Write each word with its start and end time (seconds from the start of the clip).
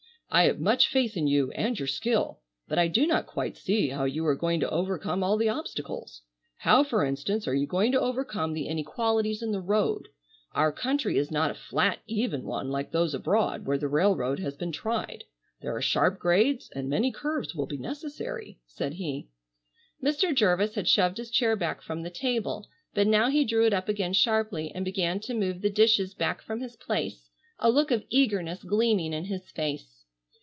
"I 0.33 0.43
have 0.43 0.61
much 0.61 0.87
faith 0.87 1.17
in 1.17 1.27
you 1.27 1.51
and 1.55 1.77
your 1.77 1.89
skill, 1.89 2.39
but 2.65 2.79
I 2.79 2.87
do 2.87 3.05
not 3.05 3.27
quite 3.27 3.57
see 3.57 3.89
how 3.89 4.05
you 4.05 4.25
are 4.25 4.35
going 4.37 4.61
to 4.61 4.69
overcome 4.69 5.23
all 5.25 5.35
the 5.35 5.49
obstacles. 5.49 6.21
How, 6.55 6.85
for 6.85 7.03
instance, 7.03 7.49
are 7.49 7.53
you 7.53 7.67
going 7.67 7.91
to 7.91 7.99
overcome 7.99 8.53
the 8.53 8.65
inequalities 8.67 9.41
in 9.43 9.51
the 9.51 9.59
road? 9.59 10.07
Our 10.53 10.71
country 10.71 11.17
is 11.17 11.31
not 11.31 11.51
a 11.51 11.53
flat 11.53 11.99
even 12.07 12.43
one 12.45 12.69
like 12.69 12.91
those 12.93 13.13
abroad 13.13 13.65
where 13.65 13.77
the 13.77 13.89
railroad 13.89 14.39
has 14.39 14.55
been 14.55 14.71
tried. 14.71 15.25
There 15.61 15.75
are 15.75 15.81
sharp 15.81 16.17
grades, 16.17 16.69
and 16.73 16.87
many 16.89 17.11
curves 17.11 17.53
will 17.53 17.67
be 17.67 17.77
necessary," 17.77 18.57
said 18.65 18.93
he. 18.93 19.27
Mr. 20.01 20.33
Jervis 20.33 20.75
had 20.75 20.87
shoved 20.87 21.17
his 21.17 21.29
chair 21.29 21.57
back 21.57 21.81
from 21.81 22.03
the 22.03 22.09
table, 22.09 22.69
but 22.93 23.05
now 23.05 23.29
he 23.29 23.43
drew 23.43 23.65
it 23.65 23.73
up 23.73 23.89
again 23.89 24.13
sharply 24.13 24.71
and 24.73 24.85
began 24.85 25.19
to 25.19 25.33
move 25.33 25.59
the 25.61 25.69
dishes 25.69 26.13
back 26.13 26.41
from 26.41 26.61
his 26.61 26.77
place, 26.77 27.29
a 27.59 27.69
look 27.69 27.91
of 27.91 28.05
eagerness 28.07 28.63
gleaming 28.63 29.11
in 29.11 29.25
his 29.25 29.51
face. 29.51 29.97